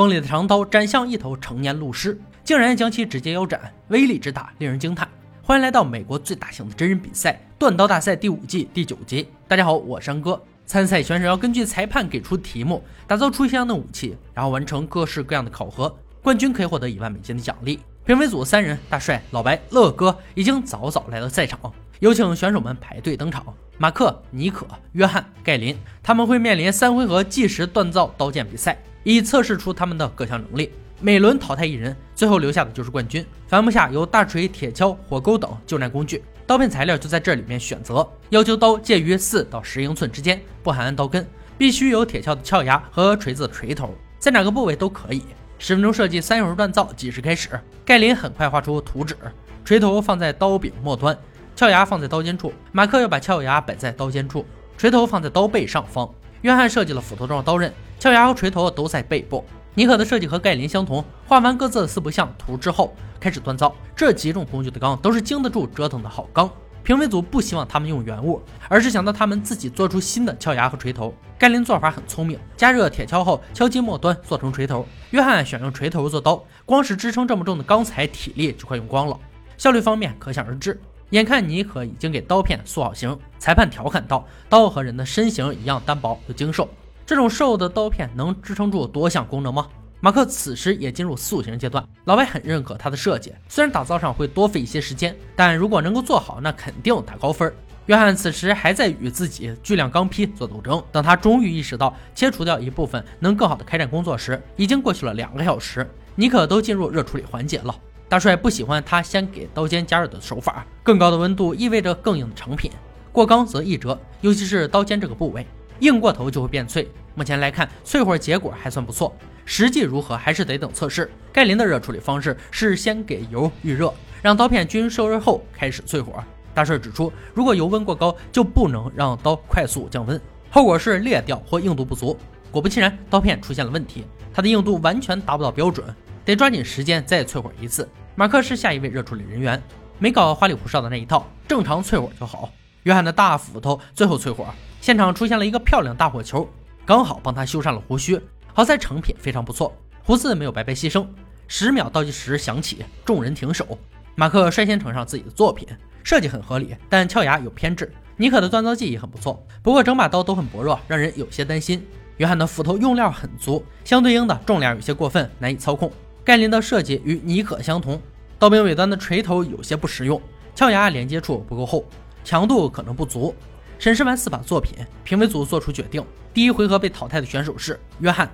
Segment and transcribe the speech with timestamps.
[0.00, 5.06] 锋利的长刀斩向一头成年鹿狮，竟然将其直接腰斩，威力之大令人惊叹。
[5.42, 9.28] 欢迎来到美国最大型的真人比赛——断刀大赛第五季第九集。
[9.46, 10.42] 大家好，我山哥。
[10.64, 15.94] 参赛选手要根据裁判给出题目，打造出相应的武器，然后完成各式各样的考核。
[16.22, 17.78] 冠军可以获得一万美金的奖励。
[18.06, 21.60] 评委组三人：大帅、老白、乐哥，已经早早来到赛场。
[21.98, 23.44] 有请选手们排队登场。
[23.76, 30.70] 马克、尼可、约翰、盖林，他们会面临三回合计时锻造刀剑比赛，以测试出他们的各项能力。
[31.02, 33.24] 每轮淘汰一人，最后留下的就是冠军。
[33.48, 38.06] 帆布下有大锤、铁锹、火钩等救难工具，刀片材料就在这里面选择。
[38.28, 41.26] 要求刀介于四到十英寸之间，不含刀根，
[41.56, 45.22] 必须有铁锹的鞘牙和锤子的锤头，在哪个部位都可以。
[45.58, 47.48] 十分钟设计，三小时锻造，计时开始。
[47.82, 49.16] 盖林很快画出图纸，
[49.64, 51.16] 锤头放在刀柄末端，
[51.56, 52.52] 鞘牙放在刀尖处。
[52.72, 54.44] 马克要把鞘牙摆在刀尖处，
[54.76, 56.06] 锤头放在刀背上方。
[56.42, 59.44] 约翰设计了斧头状刀刃，鞘牙和锤头都在背部。
[59.74, 63.74] 尼可的设计和盖林相同，画完各自的四不像图之后，开始锻造。
[63.94, 66.50] 这几种工具的钢都是经得住折腾的好钢。
[66.82, 71.14] 评委组不希望他们用原物，而是想到他们自己做出新的鞘牙和锤头。
[71.38, 74.86] 盖林做法很聪明，加热铁锹后敲击末端做成锤头。
[75.10, 79.18] 约翰选用锤头做刀，光是支撑这么重的钢材，体力就快用光了。
[79.58, 80.80] 效率方面可想而知。
[81.10, 86.68] 眼看尼可已经给刀片塑好形，裁判调侃道：“刀和人的身形一样单薄又精瘦。”
[87.04, 89.66] 这种瘦的刀片能支撑住多项功能吗？
[90.00, 97.52] 马克此时也进入塑形阶段，老白很认可他的设计，虽然打造上会多费一些时间，但如果能够做好，那肯定打高分。
[97.86, 105.84] 约翰此时还在与自己巨量钢坯做斗争，等他终于意识到切除掉一部分能更好的开展工作时，已经过去了两个小时。
[106.14, 107.74] 尼可都进入热处理环节了，
[108.10, 112.68] 大帅不喜欢他先给刀尖加热的手法，更高的温度意味着更硬的成品，
[113.12, 115.46] 过刚则易折，尤其是刀尖这个部位。
[115.78, 116.90] 硬过头就会变脆。
[117.14, 121.08] 目前来看，淬火结果还算不错，实际如何还是得等测试。
[121.32, 126.14] 盖林的热处理方式是先给油预热，让刀片均受热后开始淬火。
[126.52, 130.20] 大帅指出，如果油温过高，就不能让刀快速降温，
[130.50, 132.18] 后果是裂掉或硬度不足。
[132.50, 134.04] 果不其然，刀片出现了问题，
[134.34, 135.86] 它的硬度完全达不到标准，
[136.24, 137.88] 得抓紧时间再淬火一次。
[138.14, 139.62] 马克是下一位热处理人员，
[139.98, 142.52] 没搞花里胡哨的那一套，正常淬火就好。
[142.84, 144.46] 约翰的大斧头最后淬火。
[144.80, 146.48] 现场出现了一个漂亮大火球，
[146.86, 148.20] 刚好帮他修上了胡须。
[148.52, 151.06] 好在成品非常不错，胡子没有白白牺牲。
[151.46, 153.78] 十秒倒计时响起，众人停手。
[154.14, 155.66] 马克率先呈上自己的作品，
[156.02, 157.90] 设计很合理，但鞘牙有偏执。
[158.16, 161.86] 尼可的锻造技艺很不错，不过整把刀都很薄弱，让人有些担心。
[162.18, 165.90] 约翰的斧头用料很足，相对应的重量有些过分，难以操控。
[166.30, 168.00] 盖林的设计与尼可相同，
[168.38, 170.22] 刀柄尾端的锤头有些不实用，
[170.54, 171.84] 鞘牙连接处不够厚，
[172.22, 173.34] 强度可能不足。
[173.80, 176.00] 审视完四把作品，评委组做出决定。
[176.32, 178.30] 第一回合被淘汰的选手是约翰，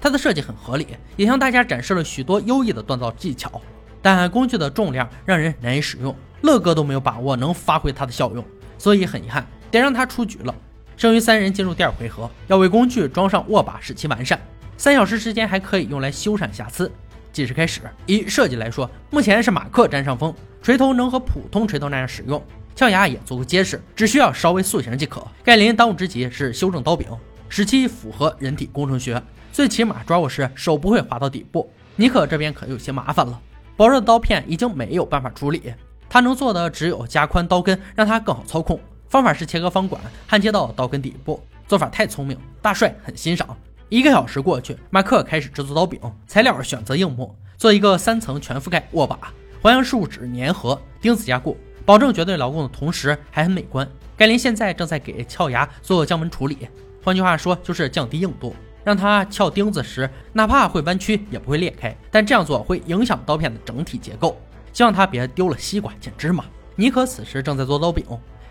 [0.00, 3.60] 他的设计很合理，也向大家展示了许多优异的锻造技巧。
[4.00, 8.44] 但工具的重量让人难以使用，乐哥都没有把握能发挥它的效用，
[8.78, 10.54] 所以很遗憾，得让他出局了。
[10.96, 14.40] 剩余三人进入第二回合，要为工具装上握把，使其完善。
[14.76, 16.88] 三小时时间还可以用来修缮瑕疵。
[17.32, 17.80] 计时开始。
[18.06, 22.42] 以设计来说，目前是马克占上风，锤头能和普通锤头那样使用。
[22.76, 25.26] 鞘牙也足够结实，只需要稍微塑形即可。
[25.42, 27.06] 盖林当务之急是修正刀柄，
[27.48, 31.70] 使其符合人体工程学，最起码抓握时手不会滑到底部。
[31.96, 33.38] 尼克这边可有些麻烦了，
[33.76, 35.74] 薄弱的刀片已经没有办法处理，
[36.08, 38.80] 他能做的只有加宽刀根，让它更好操控。
[39.08, 43.56] 方法是切割方管，焊接到刀根底部，做法太聪明，大帅很欣赏。
[43.90, 49.18] 一个小时过去，马克开始制作刀柄，材料选择硬木，做一个三层全覆盖握把，
[49.60, 51.56] 环氧树脂粘合，钉子加固。
[51.84, 53.86] 保证绝对牢固的同时还很美观。
[54.16, 56.68] 盖林现在正在给撬牙做降温处理，
[57.02, 61.92] 换句话说就是降低硬度，让它撬钉子时哪怕会弯曲也不会裂开。
[62.12, 64.40] 但这样做会影响刀片的整体结构，
[64.72, 66.44] 希望他别丢了西瓜捡芝麻。
[66.76, 68.04] 尼可此时正在做刀柄，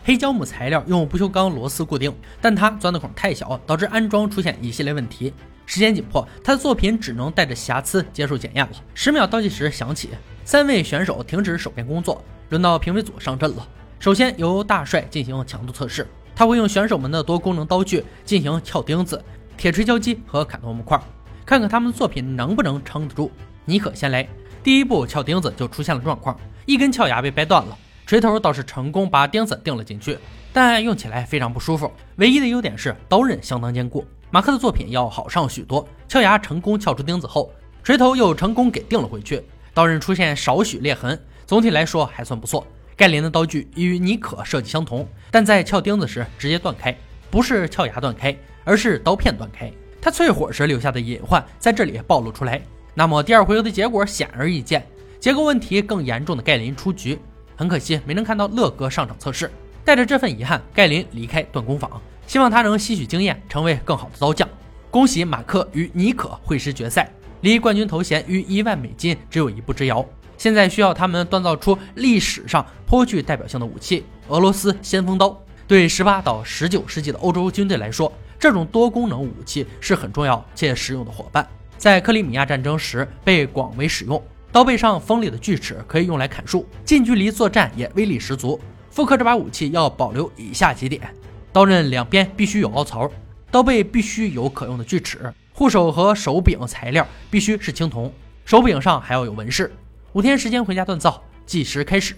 [0.10, 2.12] 黑胶木材料用不锈钢螺丝固定，
[2.42, 5.32] 但它钻的孔太小，导致安装出现一系列问题。
[5.68, 8.72] 时间紧迫，他的作品只能带着瑕疵接受检验了。
[8.96, 10.10] 十秒倒计时响起，
[10.44, 12.24] 三位选手停止手边工作。
[12.50, 13.68] 轮到评委组上阵了。
[14.00, 19.24] 首先由大帅进行强度测试，他会用选手们的多功能刀具进行撬钉子、
[19.58, 21.00] 铁锤敲击和砍断木块，
[21.46, 23.32] 看看他们的作品能不能撑得住。
[23.64, 24.28] 尼可先来，
[24.64, 26.36] 第一步撬钉子就出现了状况，
[26.66, 27.78] 一根撬牙被掰断了，
[28.10, 30.18] 锤头倒是成功把钉子钉了进去，
[30.52, 31.92] 但用起来非常不舒服。
[32.16, 34.04] 唯一的优点是刀刃相当坚固。
[34.32, 37.54] 马克的作品要好上许多，撬牙成功撬出钉子后，
[37.84, 39.44] 锤头又成功给钉了回去，
[39.76, 41.22] 刀刃出现少许裂痕。
[41.46, 42.66] 总体来说还算不错。
[42.98, 46.98] 盖林的刀具与尼可设计相同，但在撬钉子时直接断开，
[47.30, 49.72] 不是撬牙断开，而是刀片断开。
[50.02, 52.60] 他淬火时留下的隐患在这里暴露出来。
[52.96, 54.84] 那么第二回合的结果显而易见，
[55.20, 57.16] 结构问题更严重的盖林出局。
[57.60, 59.52] 很可惜没能看到乐哥上场测试。
[59.84, 61.92] 带着这份遗憾，盖林离开锻工坊，
[62.26, 64.48] 希望他能吸取经验，成为更好的刀匠。
[64.90, 67.12] 恭喜马克与尼可会师决赛，
[67.42, 70.06] 离冠军头衔与一万美金只有一步之遥。
[70.38, 75.38] 现在需要他们锻造出历史上颇具代表性的武器——俄罗斯先锋刀。
[75.68, 78.10] 对十八到十九世纪的欧洲军队来说，
[78.40, 81.46] 这种多功能武器是很重要且实用的伙伴。
[81.78, 88.60] 在克里米亚战争时被广为使用，刀背上锋利的锯齿可以用来砍树，近距离作战也威力十足。
[88.90, 91.14] 复刻这把武器要保留以下几点：
[91.54, 93.10] 刀刃两边必须有凹槽，
[93.52, 98.12] 刀背必须有可用的锯齿，护手和手柄材料必须是青铜，
[98.44, 99.72] 手柄上还要有纹饰。
[100.14, 102.16] 五天时间回家锻造，计时开始。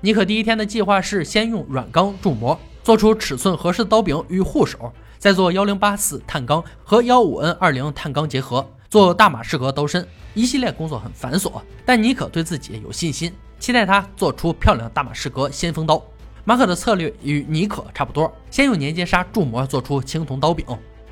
[0.00, 10.06] 尼可第一天的计划是先用软钢铸模，做出尺寸合适的刀柄与护手，再做幺零八四碳钢和幺五 N 二零碳钢结合，做大马士革刀身。
[10.34, 13.32] 一系列工作很繁琐，但尼可对自己有信心。
[13.58, 16.00] 期待他做出漂亮的大马士革先锋刀。
[16.44, 20.64] 马可的策略与尼可差不多，先用粘结砂铸模做出青铜刀柄，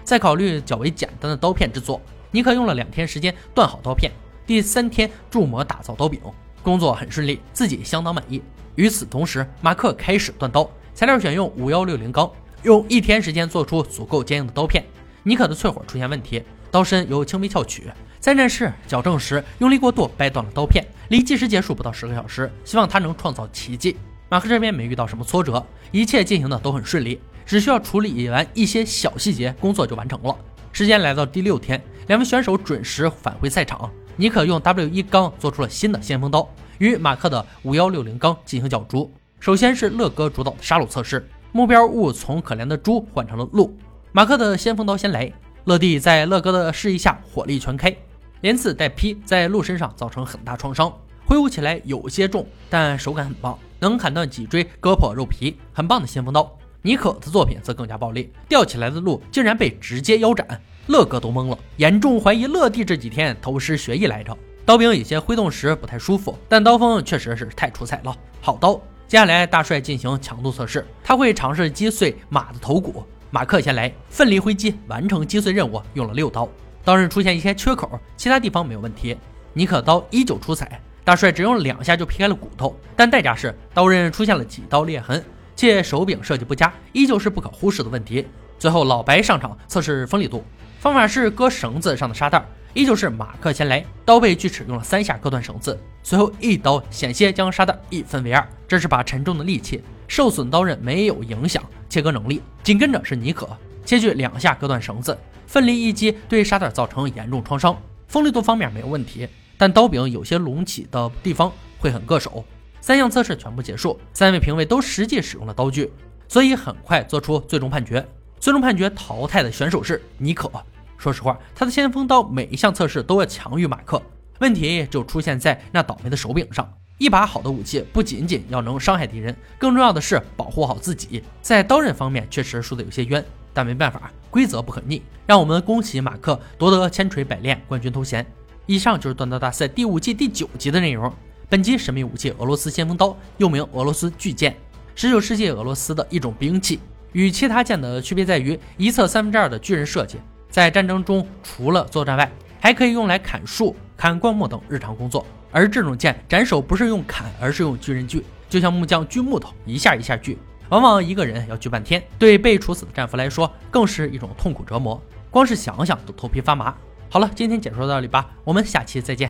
[0.05, 2.01] 再考虑较为简单的刀片制作。
[2.31, 4.13] 尼可用了两天时间锻好刀片，
[4.47, 6.21] 第三天铸模打造刀柄，
[6.63, 8.41] 工作很顺利，自己相当满意。
[8.77, 12.31] 与此同时，马克开始锻刀，材料选用五幺六零钢，
[12.63, 14.85] 用一天时间做出足够坚硬的刀片。
[15.25, 17.85] 尼可的淬火出现问题，刀身有轻微翘曲。
[18.19, 20.83] 在战士矫正时用力过度，掰断了刀片。
[21.09, 23.97] 离计时结束不到十个小时，希望他能创造奇迹。
[24.31, 30.35] 马克这边没遇到什么挫折，一切进行的都很顺利，只需要处理完一些小细节，工作就完成了。
[30.73, 33.91] 时间来到第六天，两位选手准时返回赛场。
[34.17, 36.49] 尼可用 W 一钢做出了新的先锋刀，
[36.79, 39.13] 与马克的五幺六零钢进行角逐。
[39.41, 43.77] 首先是乐哥主导的杀戮测试，目标物从可怜的猪换成了鹿。
[44.13, 45.31] 马克的先锋刀先来，
[45.65, 47.95] 乐蒂在乐哥的示意下火力全开。
[48.41, 50.93] 连刺带劈，在鹿身上造成很大创伤，
[51.25, 56.51] 挥舞起来有些重，但手感很棒，能砍断脊椎、割破肉皮，很棒的先锋刀。
[56.83, 64.37] 尼可的作品则更加暴力，吊起来的鹿竟然被直接腰斩，乐哥都懵了，严重怀疑乐蒂这几天偷师学艺来着。
[64.65, 68.75] 刀柄有些挥动时不太舒服，但刀锋确实是太出彩了，好刀。
[69.07, 73.05] 接下来大帅进行强度测试，他会尝试击碎马的头骨。
[73.35, 76.47] 马克先来，奋力挥击，完成击碎任务，用了六刀。
[76.85, 79.17] 刀刃出现一些缺口，其他地方没有问题。
[79.55, 85.25] 尼克刀依旧出彩，大帅只用两下就劈开了骨头，但代价是刀刃出现了几道裂痕，
[85.57, 88.27] 且手柄设计不佳，依旧是不可忽视的问题。
[88.59, 90.45] 最后老白上场测试锋利度，
[90.79, 92.45] 方法是割绳子上的沙袋，
[92.75, 102.41] 依旧是马克先来，刀背锯齿用了三下割断绳子，随后一刀险些将沙袋一分为二，这是把沉重的利器受损刀刃没有影响切割能力。
[102.63, 103.47] 紧跟着是尼可
[103.85, 105.17] 切锯两下割断绳子。
[105.47, 107.77] 奋力一击对沙袋造成严重创伤，
[108.09, 109.29] 锋利度方面没有问题，
[109.59, 112.43] 但刀柄有些隆起的地方会很硌手。
[112.81, 115.93] 三项测试全部结束，三位评委都实际使用了刀具，
[116.27, 118.03] 所以很快做出最终判决。
[118.41, 120.51] 最终判决淘汰的选手是尼可。
[120.97, 124.01] 说实话，他的先锋刀每一项测试都要强于马克，
[124.39, 126.73] 问题就出现在那倒霉的手柄上。
[127.03, 131.21] 一把好的武器不仅仅要能伤害敌人，更重要的是保护好自己。
[131.41, 133.25] 在刀刃方面确实输得有些冤。
[133.53, 135.03] 但没办法，规则不可逆。
[135.27, 138.25] 让我们恭喜马克夺得千锤百炼冠军头衔。
[138.67, 141.13] 以上就是锻刀大赛第五季第九集的内容。
[141.49, 144.57] 本集神秘武器俄罗斯先锋刀，又名俄罗斯巨剑，
[144.95, 146.79] 十九世纪俄罗斯的一种兵器。
[147.11, 150.19] 与其他剑的区别在于一侧三分之二的巨人设计，
[150.49, 152.31] 在战争中除了作战外，
[152.61, 155.25] 还可以用来砍树、砍灌木等日常工作。
[155.53, 160.37] 而这种剑斩首不是用砍，而是用锯人锯，就像木匠锯木头，一下一下锯。
[160.71, 165.01] 往往一个人要锯半天，对被处死的战俘来说，更是一种痛苦折磨。
[165.31, 166.75] 光是想想都头皮发麻。
[167.09, 169.21] 好了，今天解说到这里吧，我们下期再见。